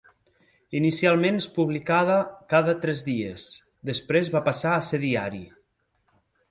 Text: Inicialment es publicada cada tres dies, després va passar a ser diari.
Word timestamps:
Inicialment 0.79 1.37
es 1.41 1.49
publicada 1.59 2.17
cada 2.55 2.75
tres 2.87 3.05
dies, 3.13 3.47
després 3.93 4.35
va 4.39 4.45
passar 4.51 4.77
a 4.79 4.85
ser 4.91 5.05
diari. 5.09 5.49